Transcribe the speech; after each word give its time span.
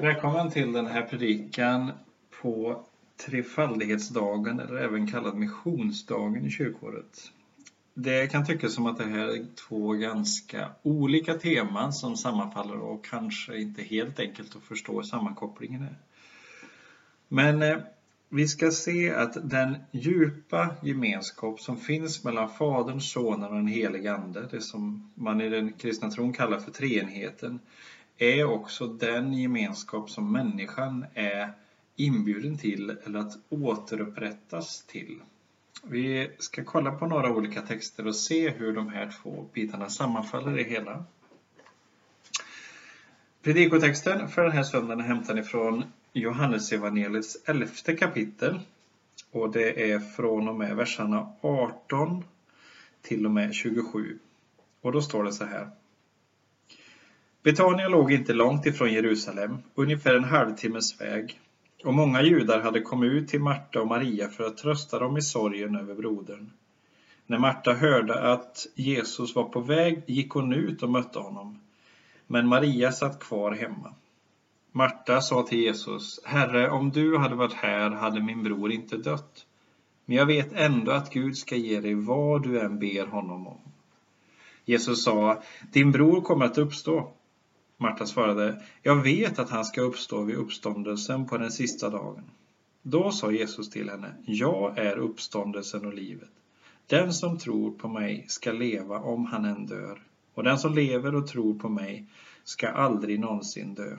Välkommen 0.00 0.50
till 0.50 0.72
den 0.72 0.86
här 0.86 1.02
predikan 1.02 1.92
på 2.42 2.84
trefaldighetsdagen 3.26 4.60
eller 4.60 4.76
även 4.76 5.06
kallad 5.06 5.36
missionsdagen 5.36 6.46
i 6.46 6.50
kyrkåret. 6.50 7.32
Det 7.94 8.26
kan 8.26 8.46
tyckas 8.46 8.72
som 8.72 8.86
att 8.86 8.98
det 8.98 9.04
här 9.04 9.28
är 9.28 9.46
två 9.68 9.92
ganska 9.92 10.70
olika 10.82 11.34
teman 11.34 11.92
som 11.92 12.16
sammanfaller 12.16 12.76
och 12.76 13.04
kanske 13.04 13.58
inte 13.58 13.82
helt 13.82 14.20
enkelt 14.20 14.56
att 14.56 14.62
förstå 14.62 15.02
sammankopplingen 15.02 15.82
är. 15.82 15.98
Men 17.28 17.62
eh, 17.62 17.78
vi 18.28 18.46
ska 18.46 18.70
se 18.70 19.10
att 19.10 19.50
den 19.50 19.76
djupa 19.90 20.74
gemenskap 20.82 21.60
som 21.60 21.78
finns 21.78 22.24
mellan 22.24 22.48
Fadern, 22.48 23.00
Sonen 23.00 23.50
och 23.50 23.56
den 23.56 23.66
helige 23.66 24.14
Ande, 24.14 24.48
det 24.50 24.60
som 24.60 25.10
man 25.14 25.40
i 25.40 25.48
den 25.48 25.72
kristna 25.72 26.10
tron 26.10 26.32
kallar 26.32 26.58
för 26.58 26.70
treenigheten, 26.70 27.58
är 28.18 28.44
också 28.44 28.86
den 28.86 29.32
gemenskap 29.32 30.10
som 30.10 30.32
människan 30.32 31.06
är 31.14 31.52
inbjuden 31.96 32.58
till 32.58 32.96
eller 33.04 33.18
att 33.18 33.38
återupprättas 33.48 34.84
till. 34.86 35.20
Vi 35.82 36.30
ska 36.38 36.64
kolla 36.64 36.92
på 36.92 37.06
några 37.06 37.32
olika 37.32 37.62
texter 37.62 38.06
och 38.06 38.16
se 38.16 38.50
hur 38.50 38.72
de 38.72 38.88
här 38.88 39.12
två 39.22 39.48
bitarna 39.52 39.90
sammanfaller 39.90 40.58
i 40.58 40.64
hela. 40.64 41.04
Predikotexten 43.42 44.28
för 44.28 44.42
den 44.42 44.52
här 44.52 44.62
söndagen 44.62 45.00
är 45.00 45.04
hämtad 45.04 45.38
ifrån 45.38 45.84
Johannesevangeliets 46.12 47.36
elfte 47.44 47.96
kapitel 47.96 48.60
och 49.30 49.52
det 49.52 49.92
är 49.92 49.98
från 49.98 50.48
och 50.48 50.54
med 50.54 50.76
verserna 50.76 51.32
18 51.40 52.24
till 53.02 53.26
och 53.26 53.32
med 53.32 53.54
27. 53.54 54.18
Och 54.80 54.92
då 54.92 55.02
står 55.02 55.24
det 55.24 55.32
så 55.32 55.44
här. 55.44 55.70
Betania 57.46 57.88
låg 57.88 58.12
inte 58.12 58.32
långt 58.32 58.66
ifrån 58.66 58.92
Jerusalem, 58.92 59.58
ungefär 59.74 60.14
en 60.14 60.24
halvtimmes 60.24 61.00
väg, 61.00 61.40
och 61.84 61.94
många 61.94 62.22
judar 62.22 62.60
hade 62.60 62.80
kommit 62.80 63.12
ut 63.12 63.28
till 63.28 63.40
Marta 63.40 63.80
och 63.80 63.86
Maria 63.86 64.28
för 64.28 64.44
att 64.44 64.56
trösta 64.56 64.98
dem 64.98 65.16
i 65.16 65.22
sorgen 65.22 65.76
över 65.76 65.94
brodern. 65.94 66.50
När 67.26 67.38
Marta 67.38 67.72
hörde 67.72 68.32
att 68.32 68.66
Jesus 68.74 69.34
var 69.34 69.44
på 69.44 69.60
väg 69.60 70.02
gick 70.06 70.30
hon 70.30 70.52
ut 70.52 70.82
och 70.82 70.90
mötte 70.90 71.18
honom, 71.18 71.60
men 72.26 72.48
Maria 72.48 72.92
satt 72.92 73.20
kvar 73.20 73.52
hemma. 73.52 73.94
Marta 74.72 75.20
sa 75.20 75.42
till 75.42 75.58
Jesus, 75.58 76.20
Herre, 76.24 76.70
om 76.70 76.90
du 76.90 77.18
hade 77.18 77.34
varit 77.34 77.52
här 77.52 77.90
hade 77.90 78.22
min 78.22 78.42
bror 78.42 78.72
inte 78.72 78.96
dött. 78.96 79.46
Men 80.04 80.16
jag 80.16 80.26
vet 80.26 80.52
ändå 80.52 80.92
att 80.92 81.12
Gud 81.12 81.36
ska 81.36 81.56
ge 81.56 81.80
dig 81.80 81.94
vad 81.94 82.42
du 82.42 82.60
än 82.60 82.78
ber 82.78 83.06
honom 83.06 83.46
om. 83.46 83.58
Jesus 84.64 85.04
sa, 85.04 85.42
din 85.72 85.92
bror 85.92 86.20
kommer 86.20 86.44
att 86.44 86.58
uppstå. 86.58 87.12
Marta 87.78 88.06
svarade, 88.06 88.62
jag 88.82 89.02
vet 89.02 89.38
att 89.38 89.50
han 89.50 89.64
ska 89.64 89.80
uppstå 89.80 90.22
vid 90.22 90.36
uppståndelsen 90.36 91.26
på 91.26 91.38
den 91.38 91.50
sista 91.50 91.90
dagen. 91.90 92.30
Då 92.82 93.10
sa 93.10 93.32
Jesus 93.32 93.70
till 93.70 93.90
henne, 93.90 94.14
jag 94.26 94.78
är 94.78 94.96
uppståndelsen 94.96 95.86
och 95.86 95.94
livet. 95.94 96.30
Den 96.86 97.12
som 97.12 97.38
tror 97.38 97.70
på 97.70 97.88
mig 97.88 98.24
ska 98.28 98.52
leva 98.52 98.98
om 98.98 99.26
han 99.26 99.44
än 99.44 99.66
dör, 99.66 100.02
och 100.34 100.44
den 100.44 100.58
som 100.58 100.74
lever 100.74 101.14
och 101.14 101.26
tror 101.26 101.58
på 101.58 101.68
mig 101.68 102.06
ska 102.44 102.68
aldrig 102.68 103.20
någonsin 103.20 103.74
dö. 103.74 103.96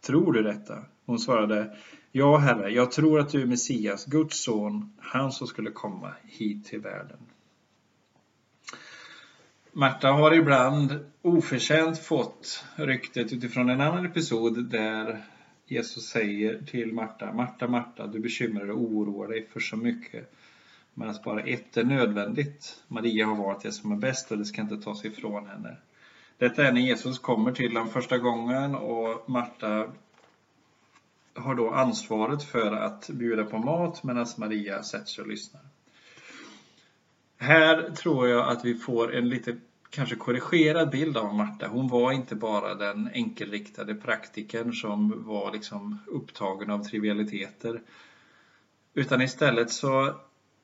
Tror 0.00 0.32
du 0.32 0.42
detta? 0.42 0.84
Hon 1.06 1.18
svarade, 1.18 1.76
Ja, 2.12 2.36
Herre, 2.36 2.70
jag 2.70 2.92
tror 2.92 3.20
att 3.20 3.30
du 3.30 3.42
är 3.42 3.46
Messias, 3.46 4.04
Guds 4.04 4.44
son, 4.44 4.92
han 4.98 5.32
som 5.32 5.46
skulle 5.46 5.70
komma 5.70 6.12
hit 6.24 6.66
till 6.66 6.80
världen. 6.80 7.18
Marta 9.72 10.08
har 10.08 10.34
ibland 10.34 11.04
oförtjänt 11.22 11.98
fått 11.98 12.64
ryktet 12.76 13.32
utifrån 13.32 13.68
en 13.68 13.80
annan 13.80 14.04
episod 14.04 14.64
där 14.70 15.24
Jesus 15.66 16.04
säger 16.04 16.62
till 16.62 16.92
Marta, 16.92 17.32
Marta, 17.32 17.68
Marta, 17.68 18.06
du 18.06 18.20
bekymrar 18.20 18.64
dig 18.64 18.72
och 18.72 18.80
oroar 18.80 19.28
dig 19.28 19.48
för 19.52 19.60
så 19.60 19.76
mycket. 19.76 20.30
Men 20.94 21.08
att 21.08 21.24
bara 21.24 21.40
ett 21.40 21.76
är 21.76 21.84
nödvändigt. 21.84 22.82
Maria 22.88 23.26
har 23.26 23.34
valt 23.34 23.62
det 23.62 23.72
som 23.72 23.92
är 23.92 23.96
bäst 23.96 24.32
och 24.32 24.38
det 24.38 24.44
ska 24.44 24.60
inte 24.60 24.76
tas 24.76 25.04
ifrån 25.04 25.46
henne. 25.46 25.76
Detta 26.38 26.66
är 26.66 26.72
när 26.72 26.80
Jesus 26.80 27.18
kommer 27.18 27.52
till 27.52 27.74
dem 27.74 27.88
första 27.88 28.18
gången 28.18 28.74
och 28.74 29.30
Marta 29.30 29.88
har 31.34 31.54
då 31.54 31.70
ansvaret 31.70 32.42
för 32.42 32.72
att 32.72 33.10
bjuda 33.12 33.44
på 33.44 33.58
mat 33.58 34.02
medan 34.02 34.26
Maria 34.38 34.82
sätter 34.82 35.06
sig 35.06 35.22
och 35.22 35.28
lyssnar. 35.28 35.62
Här 37.40 37.90
tror 37.90 38.28
jag 38.28 38.48
att 38.48 38.64
vi 38.64 38.74
får 38.74 39.14
en 39.14 39.28
lite 39.28 39.56
kanske 39.90 40.16
korrigerad 40.16 40.90
bild 40.90 41.16
av 41.16 41.34
Marta. 41.34 41.68
Hon 41.68 41.88
var 41.88 42.12
inte 42.12 42.34
bara 42.34 42.74
den 42.74 43.08
enkelriktade 43.08 43.94
praktikern 43.94 44.72
som 44.72 45.24
var 45.26 45.52
liksom 45.52 45.98
upptagen 46.06 46.70
av 46.70 46.84
trivialiteter. 46.84 47.82
Utan 48.94 49.22
istället 49.22 49.70
så 49.70 50.20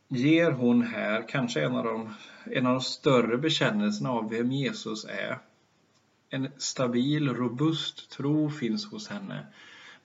ger 0.09 0.51
hon 0.51 0.83
här 0.83 1.29
kanske 1.29 1.63
en 1.63 1.77
av 1.77 1.85
de, 1.85 2.11
en 2.45 2.67
av 2.67 2.73
de 2.73 2.81
större 2.81 3.39
bekännelserna 3.39 4.11
av 4.11 4.31
vem 4.31 4.53
Jesus 4.53 5.05
är. 5.05 5.39
En 6.31 6.49
stabil, 6.57 7.35
robust 7.35 8.11
tro 8.11 8.51
finns 8.51 8.87
hos 8.87 9.09
henne 9.09 9.47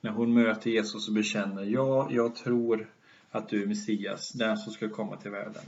när 0.01 0.11
hon 0.11 0.33
möter 0.33 0.69
Jesus 0.69 1.07
och 1.07 1.13
bekänner 1.13 1.63
ja, 1.63 2.07
jag 2.11 2.35
tror 2.35 2.89
att 3.31 3.49
du 3.49 3.61
är 3.61 3.65
Messias, 3.65 4.31
den 4.31 4.57
som 4.57 4.73
ska 4.73 4.89
komma 4.89 5.17
till 5.17 5.31
världen. 5.31 5.63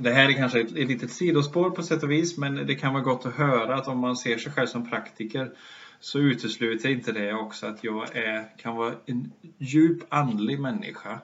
Det 0.00 0.10
här 0.10 0.28
är 0.28 0.32
kanske 0.32 0.60
ett, 0.60 0.76
ett 0.76 0.88
litet 0.88 1.10
sidospår 1.10 1.70
på 1.70 1.82
sätt 1.82 2.02
och 2.02 2.10
vis, 2.10 2.38
men 2.38 2.54
det 2.54 2.74
kan 2.74 2.92
vara 2.92 3.02
gott 3.02 3.26
att 3.26 3.34
höra 3.34 3.74
att 3.74 3.88
om 3.88 3.98
man 3.98 4.16
ser 4.16 4.38
sig 4.38 4.52
själv 4.52 4.66
som 4.66 4.90
praktiker 4.90 5.52
så 6.00 6.18
utesluter 6.18 6.88
inte 6.88 7.12
det 7.12 7.34
också 7.34 7.66
att 7.66 7.84
jag 7.84 8.16
är, 8.16 8.58
kan 8.58 8.76
vara 8.76 8.94
en 9.06 9.32
djup 9.58 10.02
andlig 10.08 10.60
människa 10.60 11.20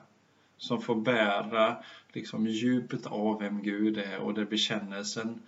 som 0.57 0.81
får 0.81 0.95
bära 0.95 1.77
liksom 2.13 2.47
djupet 2.47 3.05
av 3.05 3.39
vem 3.39 3.63
Gud 3.63 3.97
är 3.97 4.19
och 4.19 4.33
där 4.33 4.45
bekännelsen 4.45 5.39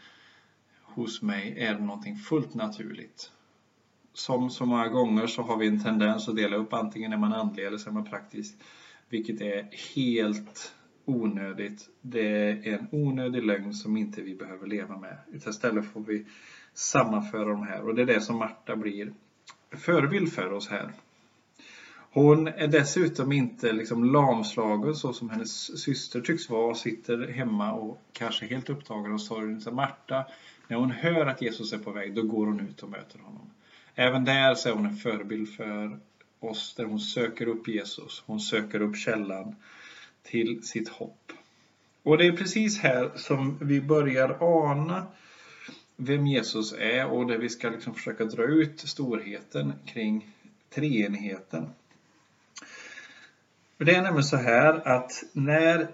hos 0.82 1.22
mig 1.22 1.54
är 1.58 1.76
någonting 1.76 2.16
fullt 2.16 2.54
naturligt. 2.54 3.32
Som 4.14 4.50
så 4.50 4.66
många 4.66 4.88
gånger 4.88 5.28
så 5.28 5.42
har 5.42 5.58
vi 5.58 5.68
en 5.68 5.80
tendens 5.80 6.28
att 6.28 6.36
dela 6.36 6.56
upp 6.56 6.74
antingen 6.74 7.14
är 7.14 7.18
man 7.18 7.34
andlig 7.34 7.66
eller 7.66 7.78
så 7.78 7.90
är 7.90 7.94
man 7.94 8.06
praktisk. 8.06 8.58
Vilket 9.10 9.42
är 9.42 9.70
helt 9.96 10.74
onödigt. 11.08 11.90
Det 12.02 12.50
är 12.50 12.74
en 12.74 12.88
onödig 12.92 13.44
lögn 13.44 13.74
som 13.74 13.98
inte 13.98 14.22
vi 14.22 14.36
behöver 14.36 14.68
leva 14.68 14.98
med. 14.98 15.18
Istället 15.34 15.86
får 15.86 16.02
vi 16.02 16.26
sammanföra 16.74 17.50
de 17.50 17.64
här 17.64 17.88
och 17.88 17.96
det 17.96 18.02
är 18.02 18.06
det 18.06 18.22
som 18.22 18.38
Marta 18.38 18.76
blir 18.76 19.14
förebild 19.72 20.34
för 20.34 20.52
oss 20.52 20.70
här. 20.70 20.92
Hon 22.12 22.48
är 22.48 22.68
dessutom 22.68 23.32
inte 23.32 23.74
liksom 23.74 24.04
lamslagen 24.04 24.96
så 24.96 25.14
som 25.14 25.30
hennes 25.30 25.82
syster 25.84 26.22
tycks 26.22 26.50
vara 26.50 26.70
och 26.70 26.78
sitter 26.78 27.28
hemma 27.28 27.74
och 27.74 28.02
kanske 28.14 28.46
helt 28.46 28.70
upptagen 28.70 29.14
av 29.14 29.18
sorgen. 29.18 29.62
Så 29.62 29.72
Marta, 29.72 30.26
när 30.68 30.78
hon 30.78 30.92
hör 30.92 31.26
att 31.26 31.42
Jesus 31.42 31.74
är 31.74 31.78
på 31.78 31.92
väg, 31.92 32.16
då 32.16 32.24
går 32.24 32.46
hon 32.46 32.60
ut 32.60 32.84
och 32.84 32.90
möter 32.90 33.20
honom. 33.20 33.50
Även 33.96 34.26
där 34.26 34.56
så 34.56 34.70
är 34.70 34.74
hon 34.74 34.86
en 34.86 34.96
förebild 34.96 35.56
för 35.56 36.00
oss 36.40 36.76
där 36.76 36.86
hon 36.86 37.00
söker 37.00 37.48
upp 37.48 37.68
Jesus. 37.68 38.24
Hon 38.26 38.40
söker 38.40 38.82
upp 38.82 38.98
källan 38.98 39.56
till 40.30 40.64
sitt 40.64 40.90
hopp. 40.90 41.32
Och 42.04 42.18
det 42.18 42.28
är 42.28 42.32
precis 42.32 42.80
här 42.80 43.12
som 43.16 43.58
vi 43.62 43.82
börjar 43.82 44.38
ana 44.40 45.08
vem 45.96 46.28
Jesus 46.28 46.74
är 46.74 47.06
och 47.06 47.28
där 47.28 47.38
vi 47.38 47.50
ska 47.50 47.70
liksom 47.70 47.94
försöka 47.94 48.26
dra 48.26 48.44
ut 48.44 48.80
storheten 48.80 49.74
kring 49.86 50.36
treenigheten. 50.70 51.70
Det 53.78 53.96
är 53.96 54.02
nämligen 54.02 54.24
så 54.24 54.38
här 54.38 54.88
att 54.88 55.24
när 55.34 55.88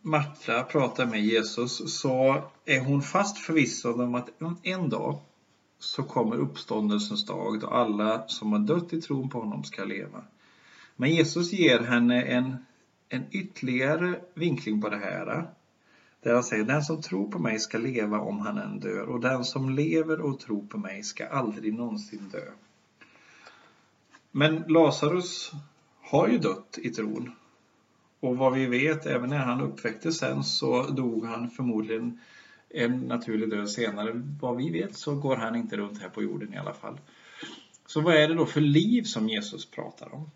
Marta 0.00 0.62
pratar 0.62 1.06
med 1.06 1.22
Jesus 1.22 2.00
så 2.00 2.44
är 2.64 2.80
hon 2.80 3.02
fast 3.02 3.38
förvissad 3.38 4.00
om 4.00 4.14
att 4.14 4.28
en 4.62 4.88
dag 4.88 5.20
så 5.78 6.02
kommer 6.02 6.36
uppståndelsens 6.36 7.26
dag 7.26 7.60
då 7.60 7.66
alla 7.66 8.28
som 8.28 8.52
har 8.52 8.58
dött 8.58 8.92
i 8.92 9.00
tron 9.00 9.28
på 9.28 9.40
honom 9.40 9.64
ska 9.64 9.84
leva. 9.84 10.24
Men 10.96 11.10
Jesus 11.10 11.52
ger 11.52 11.78
henne 11.80 12.22
en 12.22 12.56
en 13.12 13.26
ytterligare 13.30 14.20
vinkling 14.34 14.80
på 14.80 14.88
det 14.88 14.96
här. 14.96 15.46
Där 16.20 16.34
han 16.34 16.42
säger, 16.42 16.64
den 16.64 16.82
som 16.82 17.02
tror 17.02 17.30
på 17.30 17.38
mig 17.38 17.58
ska 17.58 17.78
leva 17.78 18.18
om 18.18 18.40
han 18.40 18.58
än 18.58 18.80
dör 18.80 19.08
och 19.08 19.20
den 19.20 19.44
som 19.44 19.70
lever 19.70 20.20
och 20.20 20.40
tror 20.40 20.66
på 20.66 20.78
mig 20.78 21.02
ska 21.02 21.26
aldrig 21.26 21.74
någonsin 21.74 22.28
dö. 22.32 22.44
Men 24.30 24.64
Lazarus 24.68 25.52
har 26.00 26.28
ju 26.28 26.38
dött 26.38 26.78
i 26.82 26.90
tron. 26.90 27.30
Och 28.20 28.36
vad 28.36 28.52
vi 28.52 28.66
vet, 28.66 29.06
även 29.06 29.30
när 29.30 29.38
han 29.38 29.60
uppväcktes 29.60 30.18
sen 30.18 30.44
så 30.44 30.82
dog 30.82 31.24
han 31.24 31.50
förmodligen 31.50 32.20
en 32.68 33.00
naturlig 33.00 33.50
död 33.50 33.70
senare. 33.70 34.22
Vad 34.40 34.56
vi 34.56 34.70
vet 34.70 34.96
så 34.96 35.14
går 35.14 35.36
han 35.36 35.56
inte 35.56 35.76
runt 35.76 36.02
här 36.02 36.08
på 36.08 36.22
jorden 36.22 36.54
i 36.54 36.56
alla 36.56 36.74
fall. 36.74 37.00
Så 37.86 38.00
vad 38.00 38.14
är 38.14 38.28
det 38.28 38.34
då 38.34 38.46
för 38.46 38.60
liv 38.60 39.02
som 39.02 39.28
Jesus 39.28 39.70
pratar 39.70 40.14
om? 40.14 40.30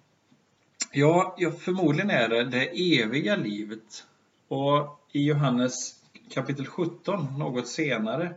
Ja, 0.98 1.34
ja, 1.38 1.50
förmodligen 1.50 2.10
är 2.10 2.28
det 2.28 2.44
det 2.44 3.00
eviga 3.02 3.36
livet. 3.36 4.06
Och 4.48 5.00
i 5.12 5.26
Johannes 5.26 6.04
kapitel 6.30 6.66
17, 6.66 7.38
något 7.38 7.68
senare, 7.68 8.34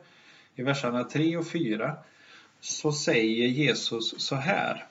i 0.56 0.63
verserna 0.63 1.03
3 1.03 1.38
och 1.38 1.47
4, 1.47 1.97
så 2.59 2.91
säger 2.91 3.47
Jesus 3.47 4.15
så 4.17 4.35
här. 4.35 4.88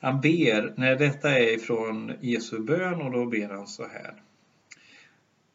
Han 0.00 0.20
ber, 0.20 0.74
när 0.76 0.96
detta 0.96 1.30
är 1.30 1.54
ifrån 1.54 2.12
Jesu 2.20 2.58
bön 2.58 3.02
och 3.02 3.12
då 3.12 3.26
ber 3.26 3.48
han 3.48 3.66
så 3.66 3.82
här. 3.82 4.22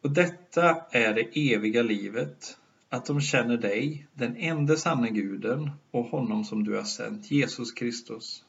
Och 0.02 0.12
detta 0.12 0.86
är 0.92 1.14
det 1.14 1.54
eviga 1.54 1.84
livet, 1.84 2.58
att 2.90 3.06
de 3.06 3.22
känner 3.22 3.58
dig, 3.58 4.08
den 4.14 4.36
enda 4.38 4.76
sanne 4.76 5.10
guden 5.10 5.72
och 5.92 6.06
honom 6.06 6.44
som 6.44 6.64
du 6.64 6.76
har 6.76 6.84
sänt, 6.84 7.32
Jesus 7.32 7.72
Kristus. 7.72 8.44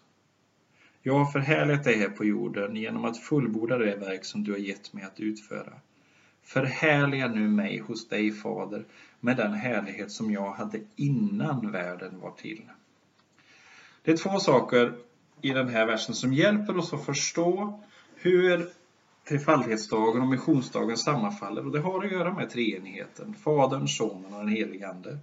Jag 1.07 1.15
har 1.15 1.33
förhärligat 1.33 1.85
dig 1.85 1.97
här 1.97 2.09
på 2.09 2.25
jorden 2.25 2.77
genom 2.77 3.05
att 3.05 3.19
fullborda 3.19 3.79
det 3.79 3.97
verk 3.97 4.25
som 4.25 4.45
du 4.45 4.53
har 4.53 4.59
gett 4.59 4.93
mig 4.93 5.05
att 5.05 5.21
utföra. 5.21 5.73
Förhärliga 6.43 7.29
nu 7.29 7.49
mig 7.49 7.79
hos 7.79 8.09
dig, 8.09 8.33
Fader, 8.33 8.85
med 9.21 9.37
den 9.37 9.53
härlighet 9.53 10.11
som 10.11 10.31
jag 10.31 10.53
hade 10.53 10.81
innan 10.97 11.73
världen 11.73 12.21
var 12.21 12.31
till. 12.31 12.63
Det 14.03 14.11
är 14.11 14.17
två 14.17 14.39
saker 14.39 14.93
i 15.43 15.51
den 15.51 15.69
här 15.69 15.87
versen 15.87 16.15
som 16.15 16.33
hjälper 16.33 16.77
oss 16.77 16.93
att 16.93 17.07
förstå 17.07 17.81
hur 18.15 18.67
trefaldighetsdagen 19.29 20.23
och 20.23 20.29
missionsdagen 20.29 20.97
sammanfaller 20.97 21.67
och 21.67 21.73
det 21.73 21.81
har 21.81 22.05
att 22.05 22.13
göra 22.13 22.35
med 22.35 22.51
treenigheten, 22.51 23.35
Fadern, 23.35 23.89
Sonen 23.89 24.33
och 24.33 24.39
den 24.39 24.49
helige 24.49 24.89
Ande. 24.89 25.19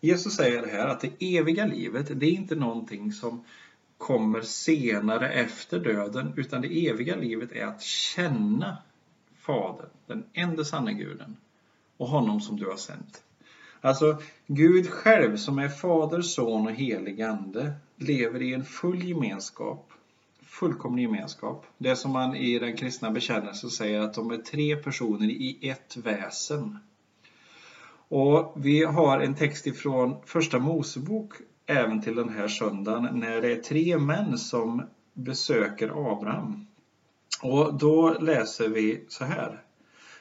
Jesus 0.00 0.34
säger 0.36 0.66
här 0.66 0.86
att 0.86 1.00
det 1.00 1.36
eviga 1.38 1.64
livet, 1.64 2.20
det 2.20 2.26
är 2.26 2.30
inte 2.30 2.54
någonting 2.54 3.12
som 3.12 3.44
kommer 3.98 4.40
senare 4.40 5.28
efter 5.28 5.78
döden, 5.78 6.32
utan 6.36 6.62
det 6.62 6.88
eviga 6.88 7.16
livet 7.16 7.52
är 7.52 7.66
att 7.66 7.82
känna 7.82 8.78
Fadern, 9.38 9.90
den 10.06 10.24
enda 10.32 10.64
sanna 10.64 10.92
guden, 10.92 11.36
och 11.96 12.08
honom 12.08 12.40
som 12.40 12.56
du 12.56 12.66
har 12.66 12.76
sänt. 12.76 13.22
Alltså, 13.80 14.22
Gud 14.46 14.90
själv 14.90 15.36
som 15.36 15.58
är 15.58 15.68
Fader, 15.68 16.22
Son 16.22 16.66
och 16.66 16.72
helig 16.72 17.22
Ande 17.22 17.72
lever 17.96 18.42
i 18.42 18.54
en 18.54 18.64
full 18.64 19.04
gemenskap, 19.04 19.92
fullkomlig 20.42 21.02
gemenskap. 21.02 21.66
Det 21.78 21.96
som 21.96 22.12
man 22.12 22.36
i 22.36 22.58
den 22.58 22.76
kristna 22.76 23.10
bekännelsen 23.10 23.70
säger 23.70 24.00
att 24.00 24.14
de 24.14 24.30
är 24.30 24.36
tre 24.36 24.76
personer 24.76 25.28
i 25.28 25.58
ett 25.62 25.96
väsen. 25.96 26.78
Och 28.08 28.52
vi 28.56 28.84
har 28.84 29.20
en 29.20 29.34
text 29.34 29.66
ifrån 29.66 30.16
Första 30.26 30.58
Mosebok 30.58 31.32
även 31.68 32.00
till 32.00 32.14
den 32.14 32.28
här 32.28 32.48
söndagen 32.48 33.20
när 33.20 33.40
det 33.40 33.52
är 33.52 33.62
tre 33.62 33.98
män 33.98 34.38
som 34.38 34.82
besöker 35.14 36.12
Abraham. 36.12 36.66
Och 37.42 37.78
då 37.78 38.16
läser 38.20 38.68
vi 38.68 39.04
så 39.08 39.24
här. 39.24 39.62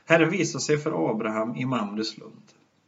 Herren 0.06 0.30
visade 0.30 0.62
sig 0.62 0.78
för 0.78 1.12
Abraham 1.12 1.56
i 1.56 1.66
Mamres 1.66 2.18
lund. 2.18 2.44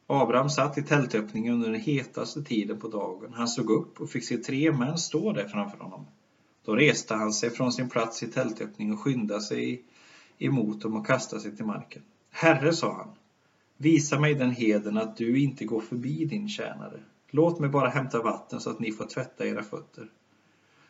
Abraham 0.07 0.49
satt 0.49 0.77
i 0.77 0.81
tältöppningen 0.81 1.53
under 1.53 1.69
den 1.69 1.81
hetaste 1.81 2.43
tiden 2.43 2.79
på 2.79 2.87
dagen. 2.87 3.33
Han 3.33 3.47
såg 3.47 3.69
upp 3.69 4.01
och 4.01 4.09
fick 4.09 4.23
se 4.23 4.37
tre 4.37 4.71
män 4.71 4.97
stå 4.97 5.33
där 5.33 5.47
framför 5.47 5.77
honom. 5.77 6.05
Då 6.65 6.75
reste 6.75 7.15
han 7.15 7.33
sig 7.33 7.49
från 7.49 7.71
sin 7.71 7.89
plats 7.89 8.23
i 8.23 8.27
tältöppningen 8.27 8.93
och 8.93 8.99
skyndade 8.99 9.41
sig 9.41 9.83
emot 10.37 10.81
dem 10.81 10.95
och 10.95 11.07
kastade 11.07 11.41
sig 11.41 11.55
till 11.55 11.65
marken. 11.65 12.01
Herre, 12.31 12.73
sa 12.73 12.93
han, 12.93 13.09
visa 13.77 14.19
mig 14.19 14.33
den 14.33 14.51
heden 14.51 14.97
att 14.97 15.17
du 15.17 15.39
inte 15.39 15.65
går 15.65 15.81
förbi 15.81 16.25
din 16.25 16.49
tjänare. 16.49 16.99
Låt 17.31 17.59
mig 17.59 17.69
bara 17.69 17.89
hämta 17.89 18.21
vatten 18.21 18.59
så 18.59 18.69
att 18.69 18.79
ni 18.79 18.91
får 18.91 19.05
tvätta 19.05 19.45
era 19.45 19.63
fötter. 19.63 20.09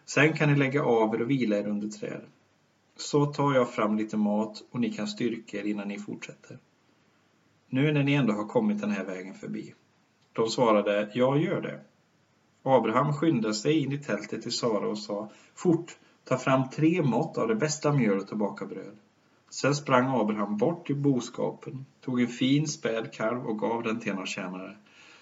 Sen 0.06 0.34
kan 0.34 0.50
ni 0.50 0.56
lägga 0.56 0.84
av 0.84 1.16
er 1.16 1.22
och 1.22 1.30
vila 1.30 1.58
er 1.58 1.68
under 1.68 1.88
träd. 1.88 2.22
Så 2.96 3.26
tar 3.26 3.54
jag 3.54 3.74
fram 3.74 3.98
lite 3.98 4.18
mat 4.18 4.64
och 4.72 4.80
ni 4.80 4.94
kan 4.94 5.08
styrka 5.08 5.58
er 5.58 5.64
innan 5.64 5.88
ni 5.88 6.00
fortsätter. 6.00 6.58
Nu 7.70 7.92
när 7.92 8.04
ni 8.04 8.14
ändå 8.14 8.34
har 8.34 8.48
kommit 8.48 8.82
den 8.82 8.92
här 8.92 9.06
vägen 9.06 9.34
förbi. 9.34 9.74
De 10.34 10.50
svarade, 10.50 11.12
jag 11.14 11.42
gör 11.42 11.62
det. 11.62 11.80
Abraham 12.64 13.14
skyndade 13.14 13.54
sig 13.54 13.80
in 13.80 13.92
i 13.92 13.98
tältet 13.98 14.42
till 14.42 14.52
Sara 14.52 14.88
och 14.88 14.98
sa, 14.98 15.32
fort, 15.56 15.98
ta 16.24 16.38
fram 16.38 16.70
tre 16.70 17.02
mått 17.02 17.38
av 17.38 17.48
det 17.48 17.56
bästa 17.56 17.92
mjölet 17.92 18.32
och 18.32 18.38
baka 18.38 18.66
bröd. 18.66 18.98
Sen 19.50 19.76
sprang 19.76 20.20
Abraham 20.20 20.58
bort 20.58 20.88
till 20.88 20.96
boskapen, 20.96 21.86
tog 22.02 22.22
en 22.22 22.28
fin 22.28 22.68
späd 22.68 23.14
kalv 23.14 23.46
och 23.46 23.60
gav 23.60 23.84
den 23.84 24.00
till 24.00 24.12
en 24.12 24.20
av 24.20 24.26
tjänare, 24.26 24.78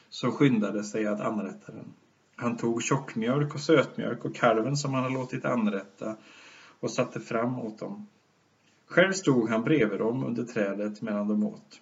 som 0.10 0.32
skyndade 0.32 0.84
sig 0.84 1.08
att 1.08 1.22
anrätta 1.22 1.72
den. 1.72 1.94
Han 2.36 2.58
tog 2.58 2.84
tjockmjölk 2.84 3.54
och 3.54 3.62
sötmjölk 3.62 4.26
och 4.26 4.36
kalven 4.36 4.78
som 4.78 4.94
han 4.94 5.04
hade 5.04 5.16
låtit 5.16 5.46
anrätta 5.46 6.16
och 6.80 6.92
satte 6.92 7.20
fram 7.20 7.60
åt 7.60 7.80
dem. 7.80 8.06
Själv 8.88 9.12
stod 9.12 9.50
han 9.50 9.64
bredvid 9.64 10.00
dem 10.00 10.24
under 10.24 10.44
trädet 10.44 11.02
medan 11.02 11.28
de 11.28 11.44
åt. 11.44 11.82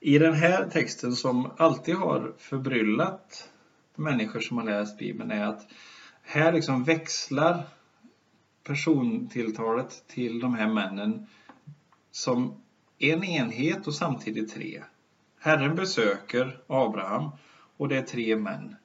I 0.00 0.18
den 0.18 0.34
här 0.34 0.68
texten 0.70 1.12
som 1.12 1.52
alltid 1.56 1.94
har 1.94 2.34
förbryllat 2.38 3.50
människor 3.96 4.40
som 4.40 4.56
har 4.56 4.64
läst 4.64 4.98
Bibeln 4.98 5.30
är 5.30 5.44
att 5.44 5.66
här 6.22 6.52
liksom 6.52 6.84
växlar 6.84 7.66
persontilltalet 8.64 10.04
till 10.06 10.40
de 10.40 10.54
här 10.54 10.66
männen 10.66 11.26
som 12.10 12.60
en 12.98 13.24
enhet 13.24 13.86
och 13.86 13.94
samtidigt 13.94 14.50
tre. 14.50 14.82
Herren 15.44 15.74
besöker 15.74 16.58
Abraham 16.66 17.30
och 17.76 17.88
det 17.88 17.96
är 17.96 18.02
tre 18.02 18.36
män. 18.36 18.76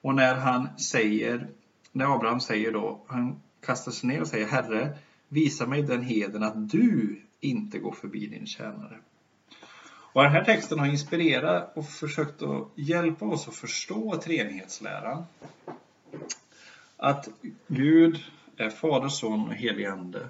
Och 0.00 0.14
när 0.14 0.34
han 0.34 0.78
säger, 0.78 1.48
när 1.92 2.14
Abraham 2.14 2.40
säger 2.40 2.72
då, 2.72 3.04
han 3.06 3.40
kastar 3.60 3.92
sig 3.92 4.08
ner 4.08 4.20
och 4.20 4.28
säger 4.28 4.46
Herre, 4.46 4.98
visa 5.28 5.66
mig 5.66 5.82
den 5.82 6.02
heden 6.02 6.42
att 6.42 6.70
du 6.70 7.20
inte 7.40 7.78
går 7.78 7.92
förbi 7.92 8.26
din 8.26 8.46
tjänare. 8.46 8.98
Och 9.88 10.22
den 10.22 10.32
här 10.32 10.44
texten 10.44 10.78
har 10.78 10.86
inspirerat 10.86 11.76
och 11.76 11.88
försökt 11.88 12.42
att 12.42 12.68
hjälpa 12.74 13.24
oss 13.24 13.48
att 13.48 13.54
förstå 13.54 14.16
treenighetsläran. 14.16 15.24
Att 16.96 17.28
Gud 17.68 18.24
är 18.56 18.70
Fader, 18.70 19.08
Son 19.08 19.48
och 19.48 19.54
helig 19.54 19.84
Ande. 19.84 20.28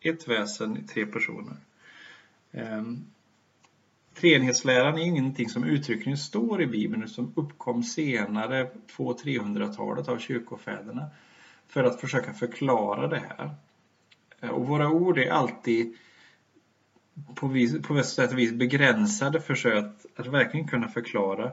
Ett 0.00 0.28
väsen 0.28 0.76
i 0.76 0.82
tre 0.82 1.06
personer. 1.06 1.56
Ehm, 2.52 3.04
Treenighetsläran 4.20 4.98
är 4.98 5.02
ingenting 5.02 5.48
som 5.48 5.64
uttryckligen 5.64 6.18
står 6.18 6.62
i 6.62 6.66
Bibeln 6.66 7.08
som 7.08 7.32
uppkom 7.36 7.82
senare, 7.82 8.70
på 8.96 9.12
300-talet 9.12 10.08
av 10.08 10.18
kyrkofäderna 10.18 11.10
för 11.68 11.84
att 11.84 12.00
försöka 12.00 12.32
förklara 12.32 13.08
det 13.08 13.22
här. 13.28 13.50
Och 14.52 14.66
våra 14.66 14.90
ord 14.90 15.18
är 15.18 15.30
alltid 15.30 15.96
på, 17.34 17.48
vis, 17.48 17.82
på 17.82 18.02
sätt 18.02 18.32
och 18.32 18.38
vis 18.38 18.52
begränsade 18.52 19.40
försök 19.40 19.84
att, 19.84 20.06
att 20.16 20.26
verkligen 20.26 20.68
kunna 20.68 20.88
förklara. 20.88 21.52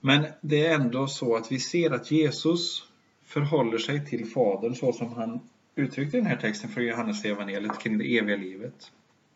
Men 0.00 0.26
det 0.40 0.66
är 0.66 0.74
ändå 0.74 1.06
så 1.06 1.36
att 1.36 1.52
vi 1.52 1.58
ser 1.58 1.90
att 1.90 2.10
Jesus 2.10 2.84
förhåller 3.24 3.78
sig 3.78 4.06
till 4.06 4.26
Fadern 4.26 4.74
så 4.74 4.92
som 4.92 5.12
han 5.12 5.40
uttryckte 5.74 6.16
den 6.16 6.26
här 6.26 6.36
texten 6.36 6.70
från 6.70 6.84
Johannes 6.84 7.24
evangeliet 7.24 7.78
kring 7.78 7.98
det 7.98 8.18
eviga 8.18 8.36
livet. 8.36 8.92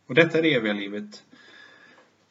Och 0.06 0.14
detta 0.14 0.38
är 0.38 0.42
det 0.42 0.54
eviga 0.54 0.72
livet. 0.72 1.22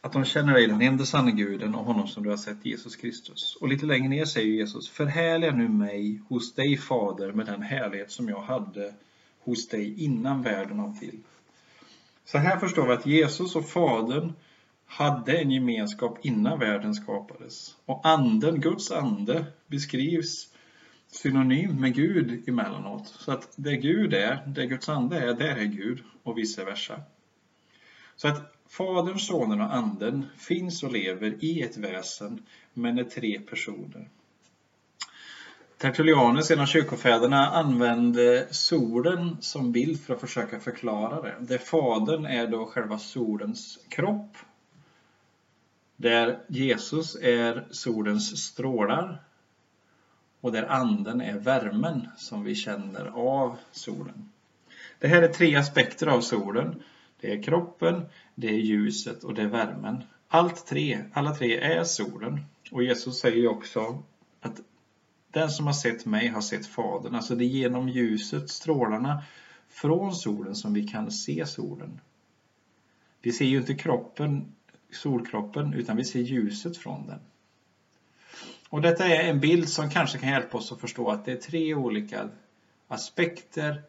Att 0.05 0.13
de 0.13 0.25
känner 0.25 0.53
dig, 0.53 0.67
den 0.67 0.81
enda 0.81 1.05
sanna 1.05 1.31
guden 1.31 1.75
och 1.75 1.85
honom 1.85 2.07
som 2.07 2.23
du 2.23 2.29
har 2.29 2.37
sett, 2.37 2.65
Jesus 2.65 2.95
Kristus. 2.95 3.55
Och 3.55 3.67
lite 3.67 3.85
längre 3.85 4.07
ner 4.07 4.25
säger 4.25 4.53
Jesus, 4.53 4.89
förhärliga 4.89 5.51
nu 5.51 5.67
mig 5.67 6.21
hos 6.29 6.53
dig 6.53 6.77
Fader 6.77 7.31
med 7.31 7.45
den 7.45 7.61
härlighet 7.61 8.11
som 8.11 8.29
jag 8.29 8.41
hade 8.41 8.93
hos 9.39 9.67
dig 9.67 10.03
innan 10.03 10.41
världen 10.41 10.81
var 10.81 10.93
till. 10.93 11.19
Så 12.25 12.37
här 12.37 12.57
förstår 12.57 12.87
vi 12.87 12.93
att 12.93 13.05
Jesus 13.05 13.55
och 13.55 13.69
Fadern 13.69 14.33
hade 14.85 15.37
en 15.37 15.51
gemenskap 15.51 16.25
innan 16.25 16.59
världen 16.59 16.93
skapades. 16.93 17.75
Och 17.85 18.07
anden, 18.07 18.61
Guds 18.61 18.91
ande, 18.91 19.45
beskrivs 19.67 20.47
synonymt 21.07 21.79
med 21.79 21.95
Gud 21.95 22.49
emellanåt. 22.49 23.07
Så 23.07 23.31
att 23.31 23.53
det 23.55 23.77
Gud 23.77 24.13
är, 24.13 24.47
det 24.47 24.65
Guds 24.65 24.89
ande 24.89 25.19
är, 25.19 25.33
där 25.33 25.55
är 25.55 25.65
Gud 25.65 26.03
och 26.23 26.37
vice 26.37 26.65
versa. 26.65 27.01
Så 28.15 28.27
att 28.27 28.53
Fadern, 28.77 29.19
Sonen 29.19 29.61
och 29.61 29.73
Anden 29.73 30.25
finns 30.37 30.83
och 30.83 30.91
lever 30.91 31.35
i 31.39 31.61
ett 31.61 31.77
väsen, 31.77 32.45
men 32.73 32.97
är 32.97 33.03
tre 33.03 33.39
personer. 33.39 34.09
Tertullianus, 35.77 36.51
en 36.51 36.59
av 36.59 36.65
kyrkofäderna, 36.65 37.49
använde 37.49 38.47
solen 38.51 39.37
som 39.41 39.71
bild 39.71 39.99
för 39.99 40.13
att 40.13 40.21
försöka 40.21 40.59
förklara 40.59 41.21
det. 41.21 41.35
Där 41.39 41.57
Fadern 41.57 42.25
är 42.25 42.47
då 42.47 42.65
själva 42.65 42.97
solens 42.97 43.79
kropp. 43.89 44.37
Där 45.95 46.39
Jesus 46.47 47.15
är 47.21 47.67
solens 47.71 48.43
strålar. 48.43 49.21
Och 50.41 50.51
där 50.51 50.63
anden 50.63 51.21
är 51.21 51.37
värmen 51.37 52.07
som 52.17 52.43
vi 52.43 52.55
känner 52.55 53.05
av 53.05 53.57
solen. 53.71 54.29
Det 54.99 55.07
här 55.07 55.21
är 55.21 55.27
tre 55.27 55.55
aspekter 55.55 56.07
av 56.07 56.21
solen. 56.21 56.83
Det 57.23 57.33
är 57.33 57.43
kroppen, 57.43 58.05
det 58.35 58.47
är 58.47 58.57
ljuset 58.57 59.23
och 59.23 59.33
det 59.33 59.41
är 59.41 59.47
värmen. 59.47 60.03
Allt 60.27 60.65
tre, 60.65 61.03
alla 61.13 61.35
tre 61.35 61.57
är 61.57 61.83
solen. 61.83 62.39
Och 62.71 62.83
Jesus 62.83 63.19
säger 63.19 63.47
också 63.47 64.03
att 64.41 64.61
den 65.31 65.49
som 65.49 65.65
har 65.65 65.73
sett 65.73 66.05
mig 66.05 66.27
har 66.27 66.41
sett 66.41 66.65
Fadern. 66.65 67.15
Alltså 67.15 67.35
det 67.35 67.43
är 67.43 67.47
genom 67.47 67.89
ljuset, 67.89 68.49
strålarna 68.49 69.23
från 69.69 70.15
solen 70.15 70.55
som 70.55 70.73
vi 70.73 70.87
kan 70.87 71.11
se 71.11 71.45
solen. 71.45 71.99
Vi 73.21 73.31
ser 73.31 73.45
ju 73.45 73.57
inte 73.57 73.73
kroppen, 73.73 74.55
solkroppen, 74.91 75.73
utan 75.73 75.97
vi 75.97 76.05
ser 76.05 76.21
ljuset 76.21 76.77
från 76.77 77.07
den. 77.07 77.19
Och 78.69 78.81
detta 78.81 79.07
är 79.07 79.29
en 79.29 79.39
bild 79.39 79.69
som 79.69 79.89
kanske 79.89 80.17
kan 80.17 80.29
hjälpa 80.29 80.57
oss 80.57 80.71
att 80.71 80.81
förstå 80.81 81.09
att 81.09 81.25
det 81.25 81.31
är 81.31 81.37
tre 81.37 81.75
olika 81.75 82.29
aspekter 82.87 83.83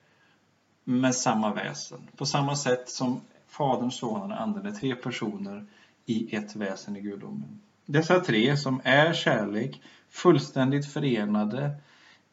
med 0.84 1.14
samma 1.14 1.54
väsen. 1.54 2.08
På 2.16 2.26
samma 2.26 2.56
sätt 2.56 2.88
som 2.88 3.20
Fadern, 3.48 3.90
Sonen 3.90 4.32
och 4.32 4.40
Anden 4.40 4.66
är 4.66 4.72
tre 4.72 4.94
personer 4.94 5.66
i 6.06 6.36
ett 6.36 6.56
väsen 6.56 6.96
i 6.96 7.00
gudomen. 7.00 7.60
Dessa 7.86 8.20
tre 8.20 8.56
som 8.56 8.80
är 8.84 9.12
kärlek, 9.12 9.82
fullständigt 10.10 10.92
förenade 10.92 11.70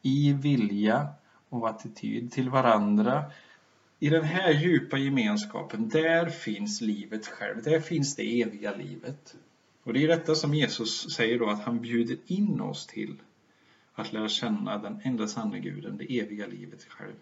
i 0.01 0.33
vilja 0.33 1.07
och 1.49 1.69
attityd 1.69 2.31
till 2.31 2.49
varandra. 2.49 3.31
I 3.99 4.09
den 4.09 4.23
här 4.23 4.51
djupa 4.51 4.97
gemenskapen, 4.97 5.89
där 5.89 6.29
finns 6.29 6.81
livet 6.81 7.27
själv, 7.27 7.63
där 7.63 7.79
finns 7.79 8.15
det 8.15 8.41
eviga 8.41 8.75
livet. 8.75 9.35
Och 9.83 9.93
det 9.93 10.03
är 10.03 10.07
detta 10.07 10.35
som 10.35 10.53
Jesus 10.53 11.15
säger 11.15 11.39
då 11.39 11.49
att 11.49 11.63
han 11.63 11.81
bjuder 11.81 12.17
in 12.25 12.61
oss 12.61 12.87
till 12.87 13.15
att 13.93 14.13
lära 14.13 14.27
känna 14.27 14.77
den 14.77 15.01
enda 15.03 15.27
sanna 15.27 15.59
guden, 15.59 15.97
det 15.97 16.19
eviga 16.19 16.47
livet 16.47 16.83
själv. 16.83 17.15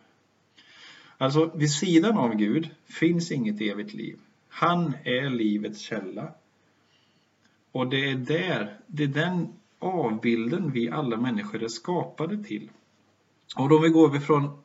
Alltså, 1.22 1.52
vid 1.56 1.72
sidan 1.72 2.18
av 2.18 2.36
Gud 2.36 2.70
finns 2.86 3.32
inget 3.32 3.62
evigt 3.62 3.94
liv. 3.94 4.20
Han 4.50 4.94
är 5.04 5.30
livets 5.30 5.80
källa. 5.80 6.34
Och 7.72 7.90
det 7.90 8.10
är 8.10 8.16
där, 8.16 8.80
det 8.88 9.04
är 9.04 9.08
den 9.08 9.54
avbilden 9.80 10.72
vi 10.72 10.90
alla 10.90 11.18
människor 11.18 11.64
är 11.64 11.68
skapade 11.68 12.44
till. 12.44 12.70
Och 13.56 13.70
då 13.70 13.80
vi 13.80 13.90
går 13.90 14.10
vi 14.10 14.20
från 14.20 14.64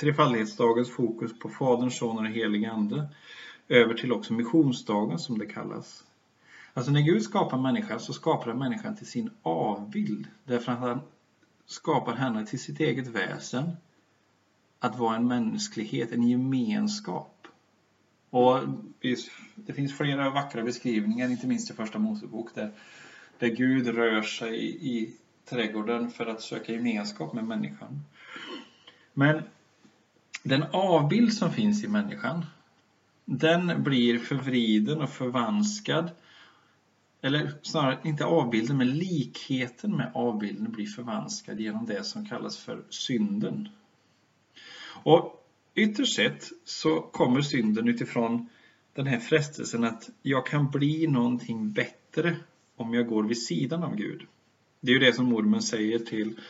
trefaldighetsdagens 0.00 0.90
fokus 0.90 1.38
på 1.38 1.48
Fadern, 1.48 1.90
Sonen 1.90 2.26
och 2.26 2.30
helig 2.30 2.64
Ande 2.64 3.08
över 3.68 3.94
till 3.94 4.12
också 4.12 4.32
missionsdagen 4.32 5.18
som 5.18 5.38
det 5.38 5.46
kallas. 5.46 6.04
Alltså 6.74 6.92
när 6.92 7.00
Gud 7.00 7.22
skapar 7.22 7.58
människan 7.58 8.00
så 8.00 8.12
skapar 8.12 8.46
han 8.46 8.58
människan 8.58 8.96
till 8.96 9.06
sin 9.06 9.30
avbild. 9.42 10.26
Därför 10.44 10.72
att 10.72 10.78
han 10.78 11.00
skapar 11.66 12.14
henne 12.14 12.46
till 12.46 12.58
sitt 12.58 12.80
eget 12.80 13.06
väsen. 13.06 13.76
Att 14.80 14.98
vara 14.98 15.16
en 15.16 15.28
mänsklighet, 15.28 16.12
en 16.12 16.28
gemenskap. 16.28 17.46
Och 18.30 18.60
det 19.66 19.72
finns 19.72 19.96
flera 19.96 20.30
vackra 20.30 20.62
beskrivningar, 20.62 21.30
inte 21.30 21.46
minst 21.46 21.70
i 21.70 21.74
Första 21.74 21.98
Mosebok, 21.98 22.54
där, 22.54 22.72
där 23.38 23.48
Gud 23.48 23.86
rör 23.86 24.22
sig 24.22 24.56
i, 24.56 24.98
i 24.98 25.16
trädgården 25.44 26.10
för 26.10 26.26
att 26.26 26.42
söka 26.42 26.72
gemenskap 26.72 27.32
med 27.32 27.44
människan. 27.44 28.00
Men 29.14 29.42
den 30.42 30.64
avbild 30.72 31.32
som 31.32 31.50
finns 31.50 31.84
i 31.84 31.88
människan, 31.88 32.44
den 33.24 33.82
blir 33.82 34.18
förvriden 34.18 35.00
och 35.02 35.10
förvanskad 35.10 36.10
eller 37.20 37.52
snarare 37.62 37.98
inte 38.04 38.24
avbilden, 38.24 38.76
men 38.76 38.98
likheten 38.98 39.96
med 39.96 40.10
avbilden 40.14 40.72
blir 40.72 40.86
förvanskad 40.86 41.60
genom 41.60 41.86
det 41.86 42.04
som 42.04 42.26
kallas 42.26 42.56
för 42.56 42.84
synden. 42.88 43.68
Och 45.02 45.46
ytterst 45.74 46.16
sett 46.16 46.48
så 46.64 47.00
kommer 47.00 47.42
synden 47.42 47.88
utifrån 47.88 48.48
den 48.94 49.06
här 49.06 49.18
frestelsen 49.18 49.84
att 49.84 50.10
jag 50.22 50.46
kan 50.46 50.70
bli 50.70 51.06
någonting 51.06 51.72
bättre 51.72 52.36
om 52.76 52.94
jag 52.94 53.06
går 53.06 53.24
vid 53.24 53.42
sidan 53.42 53.82
av 53.82 53.96
Gud. 53.96 54.26
Det 54.80 54.90
är 54.90 54.94
ju 54.94 55.00
det 55.00 55.12
som 55.12 55.34
ormen 55.34 55.62
säger 55.62 55.98
till 55.98 56.40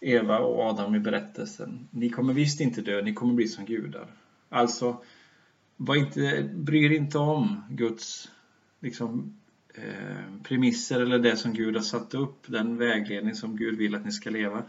Eva 0.00 0.38
och 0.38 0.60
Adam 0.60 0.94
i 0.94 1.00
berättelsen. 1.00 1.88
Ni 1.90 2.10
kommer 2.10 2.32
visst 2.32 2.60
inte 2.60 2.80
dö, 2.80 3.02
ni 3.02 3.14
kommer 3.14 3.34
bli 3.34 3.48
som 3.48 3.64
gudar. 3.64 4.06
Alltså, 4.48 5.02
var 5.76 5.96
inte, 5.96 6.50
bry 6.54 6.84
er 6.84 6.90
inte 6.90 7.18
om 7.18 7.62
Guds 7.70 8.30
liksom, 8.80 9.34
Eh, 9.76 10.42
premisser 10.42 11.00
eller 11.00 11.18
det 11.18 11.36
som 11.36 11.52
Gud 11.52 11.76
har 11.76 11.82
satt 11.82 12.14
upp, 12.14 12.44
den 12.46 12.76
vägledning 12.76 13.34
som 13.34 13.56
Gud 13.56 13.78
vill 13.78 13.94
att 13.94 14.04
ni 14.04 14.12
ska 14.12 14.30
leva. 14.30 14.62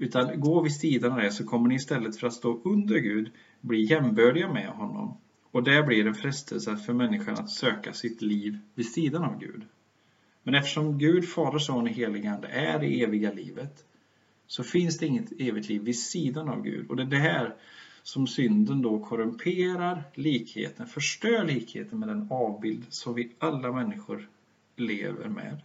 Utan 0.00 0.40
gå 0.40 0.60
vid 0.60 0.72
sidan 0.72 1.12
av 1.12 1.18
det 1.18 1.30
så 1.30 1.46
kommer 1.46 1.68
ni 1.68 1.74
istället 1.74 2.16
för 2.16 2.26
att 2.26 2.32
stå 2.32 2.60
under 2.64 2.98
Gud 2.98 3.30
bli 3.60 3.82
jämbördiga 3.82 4.52
med 4.52 4.68
honom. 4.68 5.16
Och 5.50 5.62
det 5.62 5.82
blir 5.82 6.06
en 6.06 6.14
frestelse 6.14 6.76
för 6.76 6.92
människan 6.92 7.34
att 7.34 7.50
söka 7.50 7.92
sitt 7.92 8.22
liv 8.22 8.58
vid 8.74 8.86
sidan 8.86 9.24
av 9.24 9.38
Gud. 9.38 9.62
Men 10.42 10.54
eftersom 10.54 10.98
Gud, 10.98 11.28
Fader, 11.28 11.58
Son 11.58 11.84
och 11.84 11.88
Helig 11.88 12.26
Ande 12.26 12.48
är 12.48 12.78
det 12.78 13.02
eviga 13.02 13.32
livet 13.32 13.84
så 14.46 14.62
finns 14.62 14.98
det 14.98 15.06
inget 15.06 15.32
evigt 15.40 15.68
liv 15.68 15.82
vid 15.82 15.98
sidan 15.98 16.48
av 16.48 16.62
Gud. 16.62 16.90
Och 16.90 16.96
det 16.96 17.02
är 17.02 17.06
det 17.06 17.16
här 17.16 17.54
som 18.02 18.26
synden 18.26 18.82
då 18.82 18.98
korrumperar 18.98 20.02
likheten, 20.14 20.86
förstör 20.86 21.44
likheten 21.44 21.98
med 21.98 22.08
den 22.08 22.26
avbild 22.30 22.84
som 22.88 23.14
vi 23.14 23.32
alla 23.38 23.72
människor 23.72 24.28
lever 24.76 25.28
med. 25.28 25.60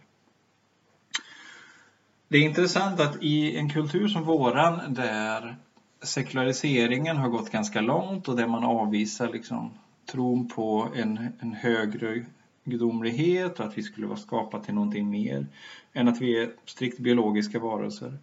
Det 2.28 2.38
är 2.38 2.42
intressant 2.42 3.00
att 3.00 3.22
i 3.22 3.56
en 3.56 3.68
kultur 3.68 4.08
som 4.08 4.22
våran 4.22 4.94
där 4.94 5.56
sekulariseringen 6.02 7.16
har 7.16 7.28
gått 7.28 7.50
ganska 7.50 7.80
långt 7.80 8.28
och 8.28 8.36
där 8.36 8.46
man 8.46 8.64
avvisar 8.64 9.28
liksom 9.28 9.78
tron 10.12 10.48
på 10.48 10.88
en, 10.94 11.28
en 11.38 11.54
högre 11.54 12.24
gudomlighet 12.64 13.60
och 13.60 13.66
att 13.66 13.78
vi 13.78 13.82
skulle 13.82 14.06
vara 14.06 14.16
skapade 14.16 14.64
till 14.64 14.74
någonting 14.74 15.10
mer 15.10 15.46
än 15.92 16.08
att 16.08 16.20
vi 16.20 16.42
är 16.42 16.50
strikt 16.64 16.98
biologiska 16.98 17.58
varelser. 17.58 18.18